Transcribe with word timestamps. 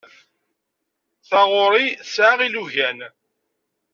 Taɣuri 1.29 1.87
tesɛa 1.99 2.43
ilugan. 2.47 2.99